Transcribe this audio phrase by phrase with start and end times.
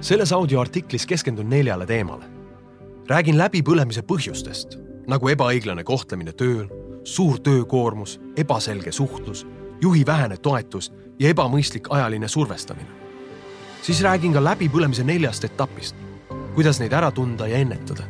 [0.00, 2.24] selles audioartiklis keskendun neljale teemale.
[3.08, 4.78] räägin läbipõlemise põhjustest
[5.08, 6.68] nagu ebaõiglane kohtlemine tööl,
[7.04, 9.46] suur töökoormus, ebaselge suhtlus,
[9.80, 12.88] juhi vähene toetus ja ebamõistlik ajaline survestamine.
[13.82, 15.96] siis räägin ka läbipõlemise neljast etapist,
[16.54, 18.02] kuidas neid ära tunda ja ennetada.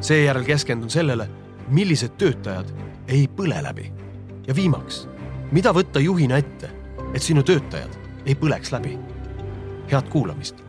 [0.00, 1.28] seejärel keskendun sellele,
[1.68, 2.66] millised töötajad
[3.08, 3.92] ei põle läbi
[4.46, 5.08] ja viimaks,
[5.52, 6.70] mida võtta juhina ette,
[7.14, 8.98] et sinu töötajad ei põleks läbi.
[9.90, 10.65] head kuulamist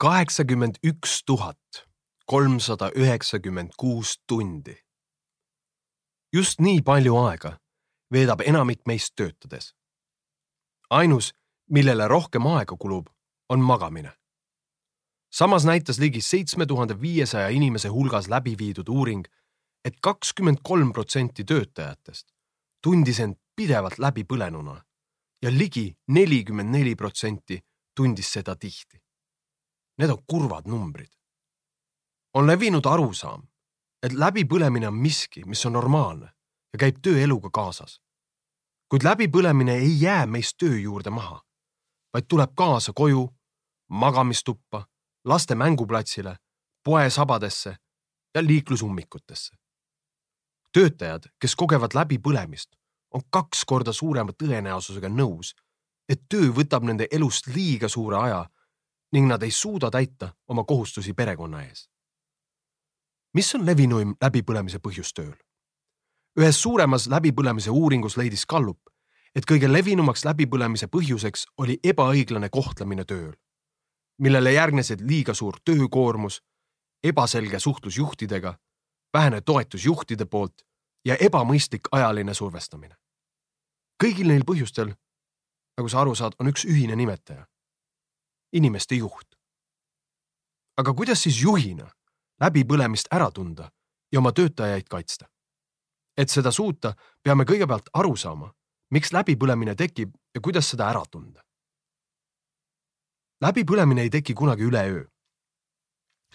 [0.00, 1.86] kaheksakümmend üks tuhat
[2.26, 4.76] kolmsada üheksakümmend kuus tundi.
[6.32, 7.58] just nii palju aega
[8.12, 9.74] veedab enamik meist töötades.
[10.90, 11.34] ainus,
[11.70, 13.10] millele rohkem aega kulub,
[13.48, 14.12] on magamine.
[15.32, 19.26] samas näitas ligi seitsme tuhande viiesaja inimese hulgas läbi viidud uuring,
[19.84, 22.26] et kakskümmend kolm protsenti töötajatest
[22.82, 24.80] tundis end pidevalt läbipõlenuna
[25.42, 27.60] ja ligi nelikümmend neli protsenti
[27.96, 28.99] tundis seda tihti
[30.00, 31.08] Need on kurvad numbrid.
[32.34, 33.42] on levinud arusaam,
[34.02, 36.30] et läbipõlemine on miski, mis on normaalne
[36.72, 38.00] ja käib tööeluga kaasas.
[38.88, 41.42] kuid läbipõlemine ei jää meist töö juurde maha,
[42.14, 43.28] vaid tuleb kaasa koju,
[43.88, 44.86] magamistuppa,
[45.24, 46.36] laste mänguplatsile,
[46.84, 47.76] poesabadesse
[48.34, 49.56] ja liiklusummikutesse.
[50.72, 52.70] töötajad, kes kogevad läbipõlemist,
[53.14, 55.54] on kaks korda suurema tõenäosusega nõus,
[56.08, 58.46] et töö võtab nende elust liiga suure aja
[59.12, 61.88] ning nad ei suuda täita oma kohustusi perekonna ees.
[63.34, 65.34] mis on levinuim läbipõlemise põhjus tööl?
[66.38, 68.80] ühes suuremas läbipõlemise uuringus leidis Gallup,
[69.34, 73.34] et kõige levinumaks läbipõlemise põhjuseks oli ebaõiglane kohtlemine tööl,
[74.18, 76.40] millele järgnesid liiga suur töökoormus,
[77.04, 78.58] ebaselge suhtlus juhtidega,
[79.12, 80.62] vähene toetus juhtide poolt
[81.04, 82.94] ja ebamõistlik ajaline survestamine.
[84.04, 84.94] kõigil neil põhjustel,
[85.78, 87.49] nagu sa aru saad, on üks ühine nimetaja
[88.52, 89.36] inimeste juht.
[90.76, 91.90] aga kuidas siis juhina
[92.40, 93.70] läbipõlemist ära tunda
[94.12, 95.28] ja oma töötajaid kaitsta?
[96.16, 98.50] et seda suuta, peame kõigepealt aru saama,
[98.90, 101.40] miks läbipõlemine tekib ja kuidas seda ära tunda.
[103.40, 105.04] läbipõlemine ei teki kunagi üleöö.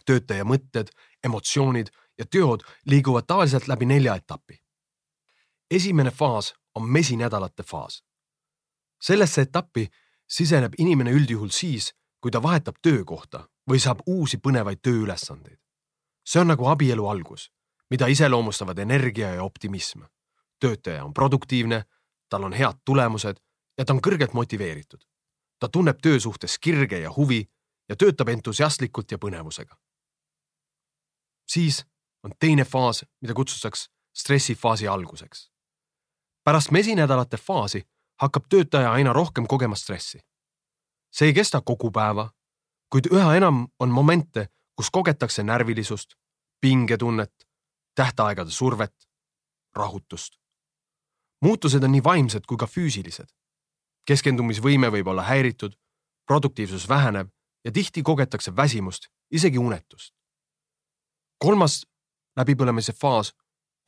[0.05, 0.89] töötaja mõtted,
[1.23, 4.63] emotsioonid ja teod liiguvad tavaliselt läbi nelja etappi.
[5.71, 8.03] esimene faas on mesinädalate faas.
[9.01, 9.89] sellesse etappi
[10.27, 11.93] siseneb inimene üldjuhul siis,
[12.25, 15.59] kui ta vahetab töökohta või saab uusi põnevaid tööülesandeid.
[16.25, 17.51] see on nagu abielu algus,
[17.89, 20.01] mida iseloomustavad energia ja optimism.
[20.59, 21.85] töötaja on produktiivne,
[22.29, 23.37] tal on head tulemused
[23.77, 25.05] ja ta on kõrgelt motiveeritud.
[25.59, 27.49] ta tunneb töö suhtes kirge ja huvi
[27.89, 29.75] ja töötab entusiastlikult ja põnevusega.
[31.47, 31.85] siis
[32.23, 35.51] on teine faas, mida kutsutakse stressifaasi alguseks.
[36.43, 37.87] pärast mesinädalate faasi
[38.21, 40.19] hakkab töötaja aina rohkem kogema stressi
[41.15, 42.27] see ei kesta kogu päeva,
[42.91, 46.15] kuid üha enam on momente, kus kogetakse närvilisust,
[46.61, 47.47] pingetunnet,
[47.95, 48.95] tähtaegade survet,
[49.75, 50.33] rahutust.
[51.41, 53.27] muutused on nii vaimsed kui ka füüsilised.
[54.05, 55.73] keskendumisvõime võib olla häiritud,
[56.27, 57.29] produktiivsus väheneb
[57.65, 60.13] ja tihti kogetakse väsimust, isegi unetust.
[61.37, 61.85] kolmas
[62.39, 63.33] läbipõlemise faas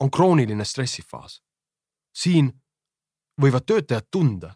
[0.00, 1.42] on krooniline stressifaas.
[2.14, 2.52] siin
[3.42, 4.54] võivad töötajad tunda,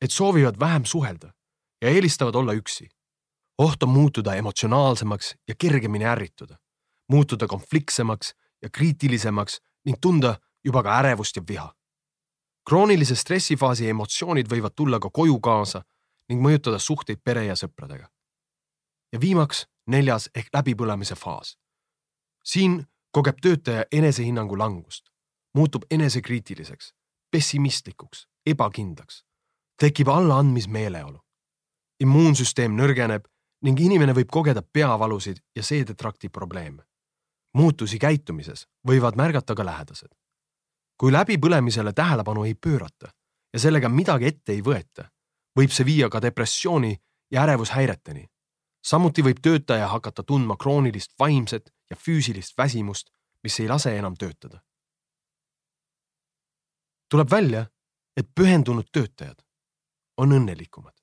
[0.00, 1.32] et soovivad vähem suhelda
[1.82, 2.88] ja eelistavad olla üksi.
[3.58, 6.56] oht on muutuda emotsionaalsemaks ja kergemini ärrituda,
[7.08, 11.74] muutuda konfliktsemaks ja kriitilisemaks ning tunda juba ka ärevust ja viha.
[12.68, 15.82] kroonilise stressifaasi emotsioonid võivad tulla ka koju kaasa
[16.28, 18.08] ning mõjutada suhteid pere ja sõpradega.
[19.12, 21.58] ja viimaks neljas ehk läbipõlemise faas.
[22.44, 25.10] siin kogeb töötaja enesehinnangu langust,
[25.54, 26.94] muutub enesekriitiliseks,
[27.30, 29.24] pessimistlikuks, ebakindlaks,
[29.78, 31.20] tekib allaandmismeeleolu
[32.02, 33.26] immuunsüsteem nõrgeneb
[33.66, 36.82] ning inimene võib kogeda peavalusid ja seedetrakti probleeme.
[37.54, 40.08] muutusi käitumises võivad märgata ka lähedased.
[40.96, 43.12] kui läbipõlemisele tähelepanu ei pöörata
[43.52, 45.10] ja sellega midagi ette ei võeta,
[45.58, 46.96] võib see viia ka depressiooni
[47.30, 48.26] ja ärevushäireteni.
[48.84, 53.10] samuti võib töötaja hakata tundma kroonilist vaimset ja füüsilist väsimust,
[53.42, 54.62] mis ei lase enam töötada.
[57.08, 57.66] tuleb välja,
[58.16, 59.44] et pühendunud töötajad
[60.16, 61.01] on õnnelikumad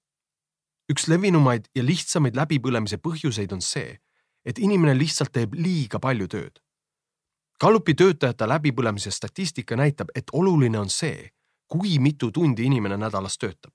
[0.90, 3.94] üks levinumaid ja lihtsamaid läbipõlemise põhjuseid on see,
[4.46, 6.58] et inimene lihtsalt teeb liiga palju tööd.
[7.60, 11.30] Gallupi töötajate läbipõlemise statistika näitab, et oluline on see,
[11.68, 13.74] kui mitu tundi inimene nädalas töötab.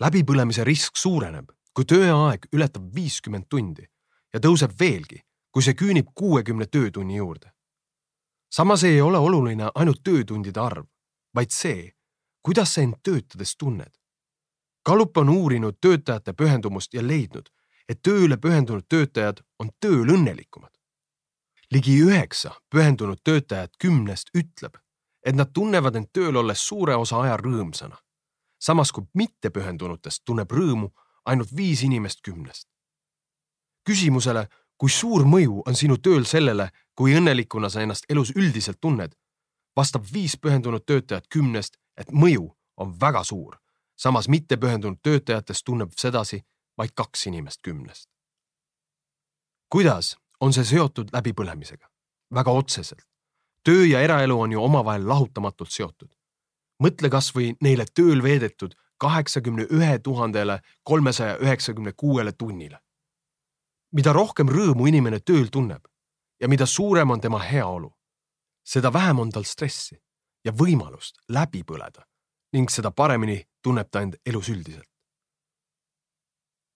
[0.00, 3.84] läbipõlemise risk suureneb, kui tööaeg ületab viiskümmend tundi
[4.32, 5.20] ja tõuseb veelgi,
[5.52, 7.52] kui see küünib kuuekümne töötunni juurde.
[8.50, 10.86] samas ei ole oluline ainult töötundide arv,
[11.34, 11.92] vaid see,
[12.42, 14.01] kuidas sa end töötades tunned
[14.86, 17.46] Gallup on uurinud töötajate pühendumust ja leidnud,
[17.88, 20.70] et tööle pühendunud töötajad on tööl õnnelikumad.
[21.72, 24.74] ligi üheksa pühendunud töötajat kümnest ütleb,
[25.26, 27.96] et nad tunnevad end tööl olles suure osa aja rõõmsana.
[28.58, 30.90] samas kui mittepühendunutest tunneb rõõmu
[31.24, 32.68] ainult viis inimest kümnest.
[33.84, 39.14] küsimusele, kui suur mõju on sinu tööl sellele, kui õnnelikuna sa ennast elus üldiselt tunned,
[39.76, 43.61] vastab viis pühendunud töötajat kümnest, et mõju on väga suur.
[44.02, 46.42] Samas mittepühendunud töötajatest tunneb sedasi
[46.78, 48.08] vaid kaks inimest kümnest.
[49.68, 51.86] kuidas on see seotud läbipõlemisega?
[52.34, 53.06] väga otseselt.
[53.64, 56.10] töö ja eraelu on ju omavahel lahutamatult seotud.
[56.82, 62.78] mõtle kasvõi neile tööl veedetud kaheksakümne ühe tuhandele kolmesaja üheksakümne kuuele tunnile.
[63.92, 65.86] mida rohkem rõõmu inimene tööl tunneb
[66.40, 67.94] ja mida suurem on tema heaolu,
[68.64, 70.02] seda vähem on tal stressi
[70.44, 72.02] ja võimalust läbi põleda
[72.52, 74.88] ning seda paremini tunneb ta end elus üldiselt.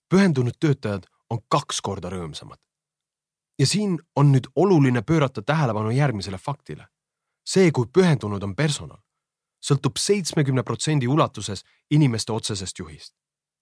[0.09, 2.59] pühendunud töötajad on kaks korda rõõmsamad.
[3.59, 6.87] ja siin on nüüd oluline pöörata tähelepanu järgmisele faktile.
[7.47, 8.99] see, kui pühendunud on personal,
[9.63, 13.15] sõltub seitsmekümne protsendi ulatuses inimeste otsesest juhist.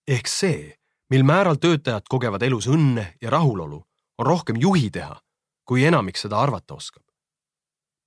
[0.08, 0.74] ehk see,
[1.10, 3.84] mil määral töötajad kogevad elus õnne ja rahulolu,
[4.18, 5.20] on rohkem juhi teha,
[5.64, 7.02] kui enamik seda arvata oskab.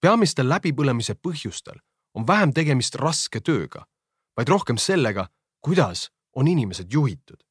[0.01, 1.79] peamistel läbipõlemise põhjustel
[2.13, 3.85] on vähem tegemist raske tööga,
[4.37, 5.27] vaid rohkem sellega,
[5.61, 7.43] kuidas on inimesed juhitud.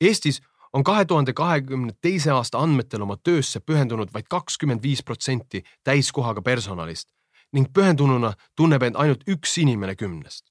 [0.00, 0.40] Eestis
[0.72, 6.42] on kahe tuhande kahekümne teise aasta andmetel oma töösse pühendunud vaid kakskümmend viis protsenti täiskohaga
[6.42, 7.08] personalist
[7.52, 10.44] ning pühendununa tunneb end ainult üks inimene kümnest.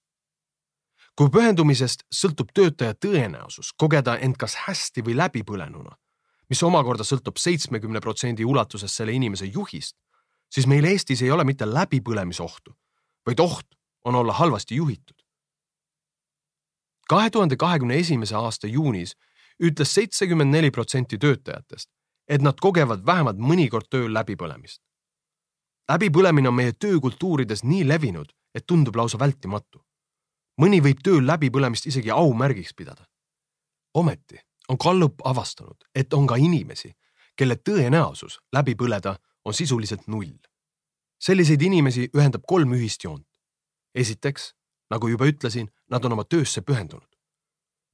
[1.18, 5.96] kui pühendumisest sõltub töötaja tõenäosus kogeda end kas hästi või läbipõlenuna,
[6.50, 9.96] mis omakorda sõltub seitsmekümne protsendi ulatuses selle inimese juhist,
[10.50, 12.76] siis meil Eestis ei ole mitte läbipõlemise ohtu,
[13.26, 15.17] vaid oht on olla halvasti juhitud.
[17.10, 19.16] Kahe tuhande kahekümne esimese aasta juunis
[19.64, 21.90] ütles seitsekümmend neli protsenti töötajatest,
[22.28, 24.82] et nad kogevad vähemalt mõnikord tööl läbipõlemist
[25.90, 29.84] läbipõlemine on meie töökultuurides nii levinud, et tundub lausa vältimatu.
[30.62, 33.06] mõni võib tööl läbipõlemist isegi aumärgiks pidada.
[33.94, 34.40] ometi
[34.70, 36.94] on Gallup avastanud, et on ka inimesi,
[37.36, 39.16] kelle tõenäosus läbi põleda
[39.46, 40.38] on sisuliselt null.
[41.20, 43.28] selliseid inimesi ühendab kolm ühist joont.
[43.96, 44.54] esiteks,
[44.90, 47.10] nagu juba ütlesin, nad on oma töösse pühendunud.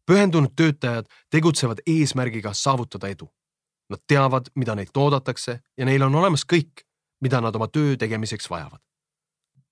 [0.05, 3.29] pühendunud töötajad tegutsevad eesmärgiga saavutada edu.
[3.89, 6.83] Nad teavad, mida neilt oodatakse ja neil on olemas kõik
[7.23, 8.81] mida nad oma töö tegemiseks vajavad.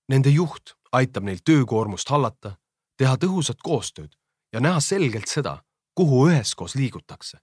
[0.08, 2.56] Nende juht aitab neil töökoormust hallata,
[2.96, 4.14] teha tõhusat koostööd
[4.52, 5.58] ja näha selgelt seda,
[5.94, 7.38] kuhu üheskoos liigutakse.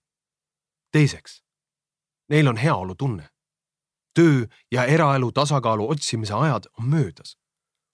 [0.91, 1.43] teiseks,
[2.29, 3.29] neil on heaolutunne.
[4.13, 7.37] töö ja eraelu tasakaalu otsimise ajad on möödas.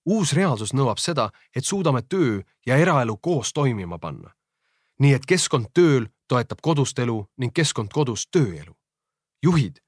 [0.06, 4.32] Uus reaalsus nõuab seda, et suudame töö ja eraelu koos toimima panna.
[5.00, 8.76] nii et keskkond tööl toetab kodust elu ning keskkond kodus tööelu.
[9.44, 9.80] juhid,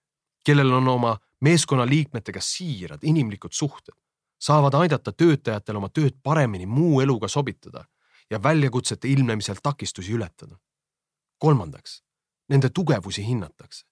[0.45, 3.95] kellel on oma meeskonnaliikmetega siirad inimlikud suhted
[4.39, 7.85] saavad aidata töötajatel oma tööd paremini muu eluga sobitada
[8.29, 10.57] ja väljakutsete ilmnemisel takistusi ületada.
[11.37, 12.03] kolmandaks,
[12.49, 13.85] nende tugevusi hinnatakse.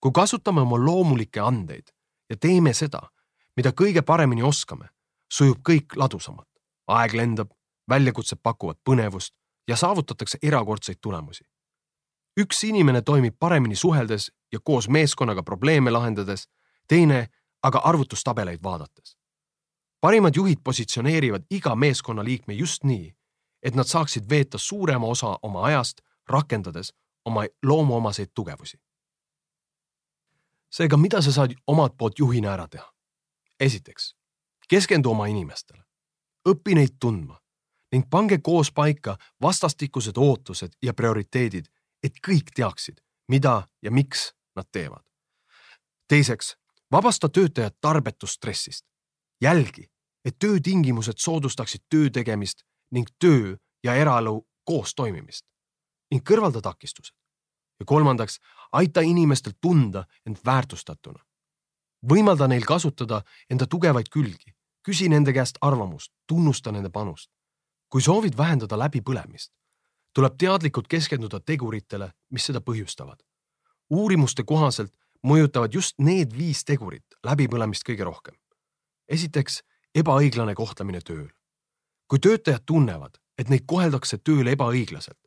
[0.00, 1.92] kui kasutame oma loomulikke andeid
[2.30, 3.00] ja teeme seda,
[3.56, 4.88] mida kõige paremini oskame,
[5.32, 6.48] sujub kõik ladusamalt.
[6.86, 7.50] aeg lendab,
[7.90, 9.34] väljakutsed pakuvad põnevust
[9.68, 11.44] ja saavutatakse erakordseid tulemusi.
[12.40, 16.48] üks inimene toimib paremini suheldes ja koos meeskonnaga probleeme lahendades
[16.88, 17.28] teine
[17.62, 19.16] aga arvutustabeleid vaadates.
[20.00, 23.16] parimad juhid positsioneerivad iga meeskonnaliikme just nii,
[23.62, 26.92] et nad saaksid veeta suurema osa oma ajast, rakendades
[27.24, 28.78] oma loomuomaseid tugevusi.
[30.70, 32.92] seega, mida sa saad omalt poolt juhina ära teha?
[33.60, 34.14] esiteks,
[34.68, 35.82] keskendu oma inimestele,
[36.48, 37.40] õpi neid tundma
[37.92, 41.68] ning pange koos paika vastastikused ootused ja prioriteedid,
[42.02, 45.02] et kõik teaksid, mida ja miks nad teevad.
[46.08, 46.56] teiseks,
[46.90, 48.84] vabasta töötajad tarbetust stressist.
[49.40, 49.90] jälgi,
[50.24, 55.46] et töötingimused soodustaksid töö tegemist ning töö ja eraelu koos toimimist
[56.10, 57.16] ning kõrvalda takistused.
[57.80, 58.40] ja kolmandaks,
[58.72, 61.24] aita inimestel tunda end väärtustatuna.
[62.10, 64.55] võimalda neil kasutada enda tugevaid külgi,
[64.86, 67.30] küsi nende käest arvamust, tunnusta nende panust.
[67.88, 69.52] kui soovid vähendada läbipõlemist,
[70.14, 73.18] tuleb teadlikult keskenduda teguritele, mis seda põhjustavad.
[73.90, 74.92] uurimuste kohaselt
[75.26, 78.34] mõjutavad just need viis tegurit läbipõlemist kõige rohkem.
[79.08, 79.62] esiteks,
[79.94, 81.28] ebaõiglane kohtlemine tööl.
[82.08, 85.18] kui töötajad tunnevad, et neid koheldakse tööl ebaõiglaselt,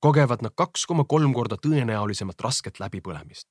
[0.00, 3.46] kogevad nad kaks koma kolm korda tõenäolisemat rasket läbipõlemist.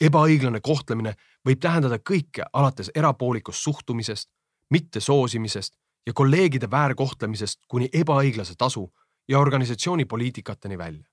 [0.00, 1.14] ebaõiglane kohtlemine
[1.48, 4.28] võib tähendada kõike alates erapoolikust suhtumisest,
[4.72, 5.76] mittesoosimisest
[6.06, 8.88] ja kolleegide väärkohtlemisest kuni ebaõiglase tasu
[9.28, 11.08] ja organisatsiooni poliitikateni välja.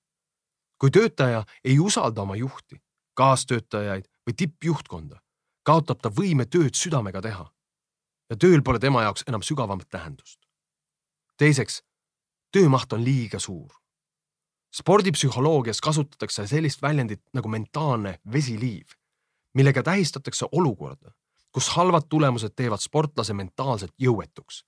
[0.80, 2.80] kui töötaja ei usalda oma juhti,
[3.14, 5.20] kaastöötajaid või tippjuhtkonda,
[5.62, 7.52] kaotab ta võime tööd südamega teha.
[8.30, 10.40] ja tööl pole tema jaoks enam sügavamat tähendust.
[11.36, 11.82] teiseks,
[12.52, 13.70] töömaht on liiga suur.
[14.74, 18.86] spordipsühholoogias kasutatakse sellist väljendit nagu mentaalne vesiliiv,
[19.54, 21.12] millega tähistatakse olukorda,
[21.52, 24.64] kus halvad tulemused teevad sportlase mentaalselt jõuetuks.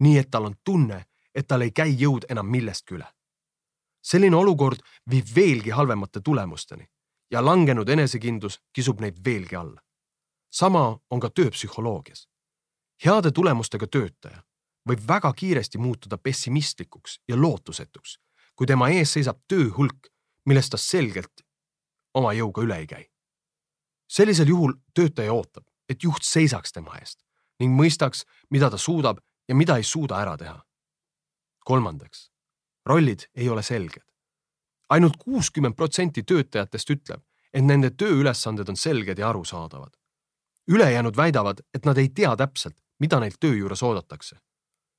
[0.00, 1.04] nii et tal on tunne,
[1.34, 3.06] et tal ei käi jõud enam millestki üle.
[4.02, 4.78] selline olukord
[5.10, 6.88] viib veelgi halvemate tulemusteni
[7.30, 9.80] ja langenud enesekindlus kisub neid veelgi alla.
[10.50, 12.28] sama on ka tööpsühholoogias.
[13.04, 14.42] heade tulemustega töötaja
[14.88, 18.18] võib väga kiiresti muutuda pessimistlikuks ja lootusetuks,
[18.56, 20.08] kui tema ees seisab tööhulk,
[20.46, 21.44] millest ta selgelt
[22.14, 23.04] oma jõuga üle ei käi.
[24.08, 27.20] sellisel juhul töötaja ootab, et juht seisaks tema eest
[27.60, 30.64] ning mõistaks, mida ta suudab ja mida ei suuda ära teha
[31.64, 32.30] kolmandaks,
[32.86, 34.02] rollid ei ole selged.
[34.88, 37.22] ainult kuuskümmend protsenti töötajatest ütleb,
[37.54, 39.96] et nende tööülesanded on selged ja arusaadavad.
[40.68, 44.36] ülejäänud väidavad, et nad ei tea täpselt, mida neilt töö juures oodatakse.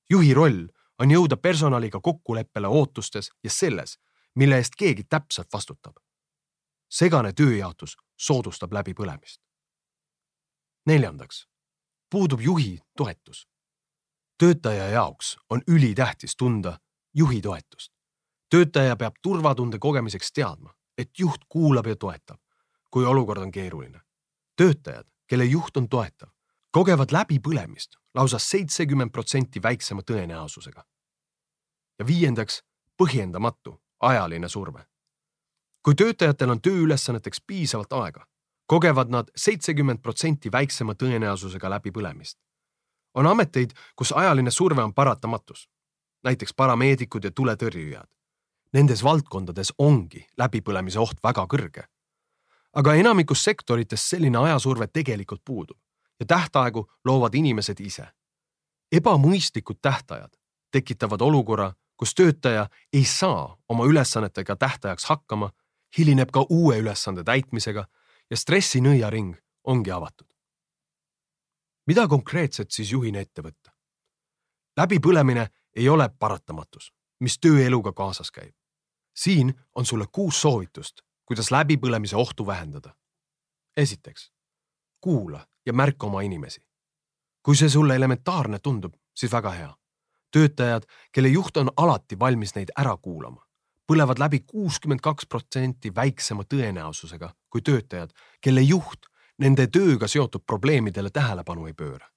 [0.10, 0.68] juhi roll
[1.00, 4.00] on jõuda personaliga kokkuleppele ootustes ja selles,
[4.36, 5.96] mille eest keegi täpselt vastutab.
[6.90, 9.45] segane tööjaotus soodustab läbipõlemist.
[10.86, 11.48] Neljandaks,
[12.10, 13.48] puudub juhi toetus
[14.38, 16.80] töötaja jaoks on ülitähtis tunda
[17.14, 17.94] juhi toetust.
[18.50, 22.40] töötaja peab turvatunde kogemiseks teadma, et juht kuulab ja toetab,
[22.92, 24.02] kui olukord on keeruline.
[24.56, 26.30] töötajad, kelle juht on toetav,
[26.72, 30.84] kogevad läbipõlemist lausa seitsekümmend protsenti väiksema tõenäosusega.
[32.00, 32.64] ja viiendaks,
[32.98, 34.86] põhjendamatu ajaline surve.
[35.84, 38.28] kui töötajatel on tööülesanneteks piisavalt aega,
[38.66, 42.38] kogevad nad seitsekümmend protsenti väiksema tõenäosusega läbipõlemist
[43.16, 45.70] on ameteid, kus ajaline surve on paratamatus,
[46.24, 48.10] näiteks parameedikud ja tuletõrjujad.
[48.74, 51.84] Nendes valdkondades ongi läbipõlemise oht väga kõrge.
[52.76, 55.78] aga enamikus sektorites selline ajasurve tegelikult puudub
[56.20, 58.08] ja tähtaegu loovad inimesed ise.
[58.92, 60.36] ebamõistlikud tähtajad
[60.72, 65.52] tekitavad olukorra, kus töötaja ei saa oma ülesannetega tähtajaks hakkama,
[65.98, 67.86] hilineb ka uue ülesande täitmisega
[68.32, 70.36] ja stressinõiaring ongi avatud
[71.88, 73.72] mida konkreetset siis juhina ette võtta?
[74.78, 78.56] läbipõlemine ei ole paratamatus, mis tööeluga kaasas käib.
[79.16, 82.96] siin on sulle kuus soovitust, kuidas läbipõlemise ohtu vähendada.
[83.78, 84.32] esiteks,
[85.02, 86.62] kuula ja märka oma inimesi.
[87.44, 89.76] kui see sulle elementaarne tundub, siis väga hea.
[90.32, 93.46] töötajad, kelle juht on alati valmis neid ära kuulama,
[93.88, 98.12] põlevad läbi kuuskümmend kaks protsenti väiksema tõenäosusega kui töötajad,
[98.42, 99.06] kelle juht
[99.38, 102.08] nende tööga seotud probleemidele tähelepanu ei pööra.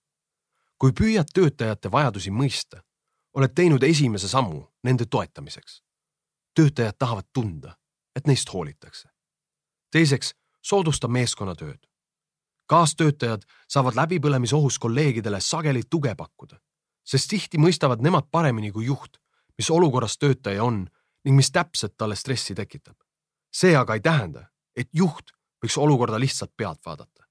[0.79, 2.83] kui püüad töötajate vajadusi mõista,
[3.35, 5.83] oled teinud esimese sammu nende toetamiseks.
[6.55, 7.77] töötajad tahavad tunda,
[8.17, 9.09] et neist hoolitakse.
[9.91, 11.87] teiseks, soodusta meeskonnatööd.
[12.67, 16.61] kaastöötajad saavad läbipõlemisohus kolleegidele sageli tuge pakkuda,
[17.05, 19.19] sest tihti mõistavad nemad paremini kui juht,
[19.59, 20.89] mis olukorras töötaja on
[21.25, 22.97] ning mis täpselt talle stressi tekitab.
[23.53, 24.47] see aga ei tähenda,
[24.77, 25.33] et juht
[25.65, 27.25] võiks olukorda lihtsalt pealt vaadata.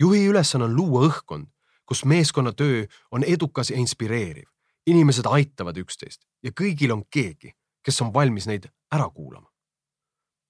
[0.00, 1.46] juhi ülesanne on luua õhkkond,
[1.86, 4.48] kus meeskonnatöö on edukas ja inspireeriv.
[4.86, 7.52] inimesed aitavad üksteist ja kõigil on keegi,
[7.82, 9.50] kes on valmis neid ära kuulama.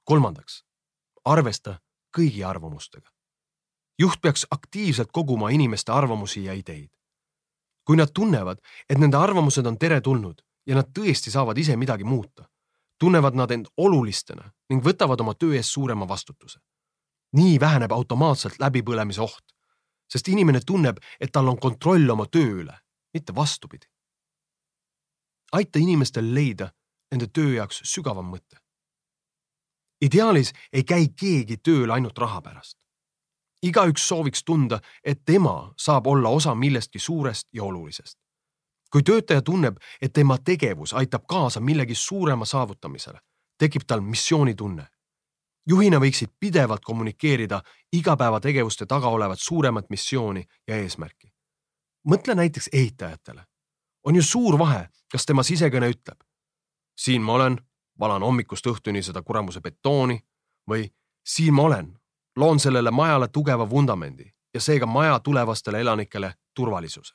[0.04, 0.64] kolmandaks,
[1.24, 1.80] arvesta
[2.16, 3.10] kõigi arvamustega.
[3.98, 6.90] juht peaks aktiivselt koguma inimeste arvamusi ja ideid.
[7.84, 12.48] kui nad tunnevad, et nende arvamused on teretulnud ja nad tõesti saavad ise midagi muuta,
[13.02, 16.62] tunnevad nad end olulistena ning võtavad oma töö eest suurema vastutuse
[17.36, 19.54] nii väheneb automaatselt läbipõlemise oht,
[20.12, 22.76] sest inimene tunneb, et tal on kontroll oma töö üle,
[23.14, 23.86] mitte vastupidi.
[25.52, 26.70] aita inimestel leida
[27.12, 28.56] nende töö jaoks sügavam mõte.
[30.00, 32.78] ideaalis ei käi keegi tööl ainult raha pärast.
[33.62, 38.18] igaüks sooviks tunda, et tema saab olla osa millestki suurest ja olulisest.
[38.92, 43.18] Kui töötaja tunneb, et tema tegevus aitab kaasa millegi suurema saavutamisele,
[43.58, 44.86] tekib tal missioonitunne
[45.66, 51.32] juhina võiksid pidevalt kommunikeerida igapäevategevuste taga olevat suuremat missiooni ja eesmärki.
[52.08, 53.44] mõtle näiteks ehitajatele.
[54.04, 56.18] on ju suur vahe, kas tema sisekõne ütleb.
[56.96, 57.58] siin ma olen,
[57.98, 60.20] valan hommikust õhtuni seda kuramuse betooni
[60.70, 60.90] või
[61.26, 61.98] siin ma olen,
[62.36, 67.14] loon sellele majale tugeva vundamendi ja seega maja tulevastele elanikele turvalisuse.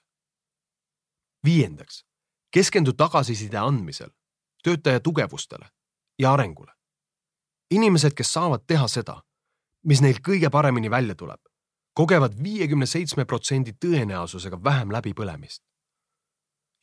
[1.47, 2.03] Viiendaks,
[2.51, 4.11] keskendu tagasiside andmisel
[4.63, 5.71] töötaja tugevustele
[6.19, 6.77] ja arengule
[7.71, 9.19] inimesed, kes saavad teha seda,
[9.87, 11.41] mis neil kõige paremini välja tuleb,
[11.97, 15.63] kogevad viiekümne seitsme protsendi tõenäosusega vähem läbipõlemist.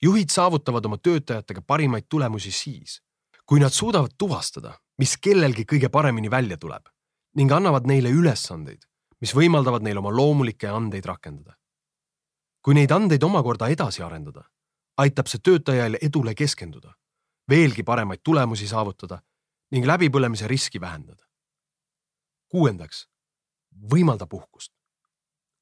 [0.02, 3.00] juhid saavutavad oma töötajatega parimaid tulemusi siis,
[3.46, 6.88] kui nad suudavad tuvastada, mis kellelgi kõige paremini välja tuleb
[7.34, 8.84] ning annavad neile ülesandeid,
[9.20, 11.56] mis võimaldavad neil oma loomulikke andeid rakendada.
[12.64, 14.44] Kui neid andeid omakorda edasi arendada,
[14.96, 16.94] aitab see töötajal edule keskenduda,
[17.50, 19.20] veelgi paremaid tulemusi saavutada
[19.74, 21.22] ning läbipõlemise riski vähendada.
[22.48, 23.08] kuuendaks,
[23.92, 24.72] võimalda puhkust.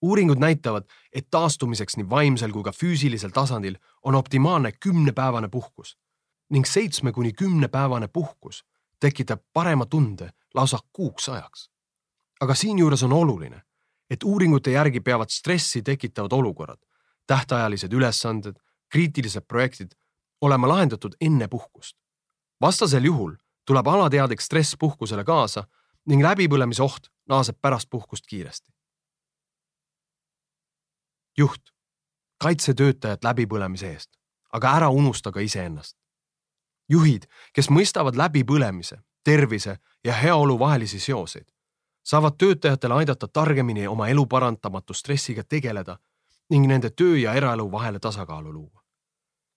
[0.03, 5.99] uuringud näitavad, et taastumiseks nii vaimsel kui ka füüsilisel tasandil on optimaalne kümnepäevane puhkus
[6.51, 8.65] ning seitsme kuni kümnepäevane puhkus
[9.01, 11.71] tekitab parema tunde lausa kuuks ajaks.
[12.41, 13.63] aga siinjuures on oluline,
[14.11, 16.79] et uuringute järgi peavad stressi tekitavad olukorrad,
[17.27, 18.57] tähtajalised ülesanded,
[18.89, 19.93] kriitilised projektid
[20.41, 21.97] olema lahendatud enne puhkust.
[22.61, 23.35] vastasel juhul
[23.67, 25.65] tuleb alateadlik stress puhkusele kaasa
[26.07, 28.73] ning läbipõlemise oht naaseb pärast puhkust kiiresti.
[31.39, 31.63] juht,
[32.39, 34.11] kaitse töötajat läbipõlemise eest,
[34.53, 35.97] aga ära unusta ka iseennast.
[36.89, 41.49] juhid, kes mõistavad läbipõlemise, tervise ja heaolu vahelisi seoseid,
[42.05, 45.99] saavad töötajatele aidata targemini oma elu parantamatu stressiga tegeleda
[46.51, 48.83] ning nende töö ja eraelu vahele tasakaalu luua.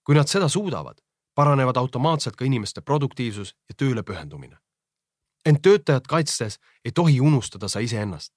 [0.06, 1.02] kui nad seda suudavad,
[1.36, 4.58] paranevad automaatselt ka inimeste produktiivsus ja tööle pühendumine.
[5.46, 8.34] ent töötajat kaitstes ei tohi unustada sa iseennast.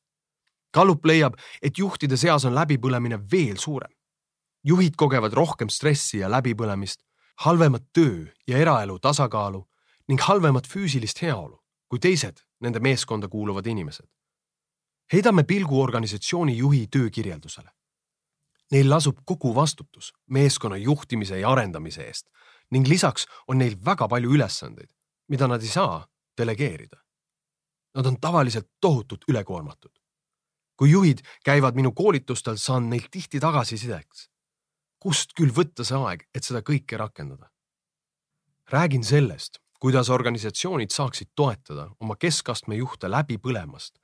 [0.74, 3.92] Gallup leiab, et juhtide seas on läbipõlemine veel suurem.
[4.64, 7.00] juhid kogevad rohkem stressi ja läbipõlemist,
[7.38, 9.68] halvemat töö ja eraelu tasakaalu
[10.08, 14.06] ning halvemat füüsilist heaolu kui teised nende meeskonda kuuluvad inimesed.
[15.12, 17.70] heidame pilgu organisatsiooni juhi töökirjeldusele.
[18.72, 22.28] Neil lasub kogu vastutus meeskonna juhtimise ja arendamise eest
[22.70, 24.90] ning lisaks on neil väga palju ülesandeid,
[25.28, 26.02] mida nad ei saa
[26.36, 26.98] delegeerida.
[27.96, 29.92] Nad on tavaliselt tohutult ülekoormatud.
[30.78, 34.30] kui juhid käivad minu koolitustel, saan neilt tihti tagasisideks.
[34.98, 37.50] kust küll võtta see aeg, et seda kõike rakendada?
[38.72, 43.96] räägin sellest, kuidas organisatsioonid saaksid toetada oma keskastme juhte läbi põlemast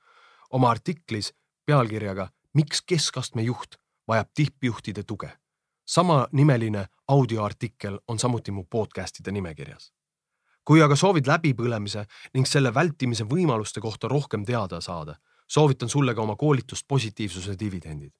[0.49, 1.33] oma artiklis
[1.65, 3.75] pealkirjaga Miks keskastme juht
[4.07, 5.31] vajab tippjuhtide tuge
[5.85, 9.93] samanimeline audioartikkel on samuti mu podcast'ide nimekirjas.
[10.65, 15.13] kui aga soovid läbipõlemise ning selle vältimise võimaluste kohta rohkem teada saada,
[15.47, 18.13] soovitan sulle ka oma koolitust positiivsuse dividendid.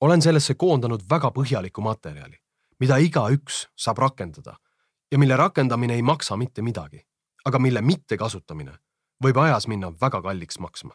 [0.00, 2.36] olen sellesse koondanud väga põhjaliku materjali,
[2.80, 4.56] mida igaüks saab rakendada
[5.12, 7.06] ja mille rakendamine ei maksa mitte midagi,
[7.44, 8.78] aga mille mittekasutamine
[9.24, 10.94] võib ajas minna väga kalliks maksma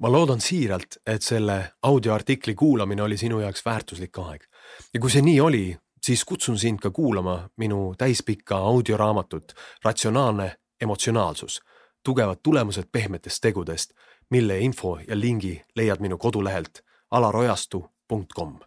[0.00, 4.44] ma loodan siiralt, et selle audioartikli kuulamine oli sinu jaoks väärtuslik aeg.
[4.94, 5.64] Ja kui see nii oli,
[6.02, 9.54] siis kutsun sind ka kuulama minu täispikka audioraamatut
[9.84, 11.60] Ratsionaalne emotsionaalsus,
[12.04, 13.94] tugevad tulemused pehmetest tegudest,
[14.30, 18.58] mille info ja lingi leiad minu kodulehelt alarojastu.com